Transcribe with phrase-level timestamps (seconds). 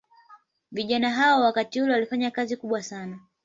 [0.71, 3.19] Vijana hao wakati ule walifanya kazi kubwa sana